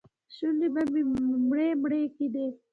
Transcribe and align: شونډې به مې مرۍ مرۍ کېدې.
شونډې 0.35 0.67
به 0.73 0.81
مې 0.91 1.01
مرۍ 1.49 1.69
مرۍ 1.81 2.03
کېدې. 2.15 2.47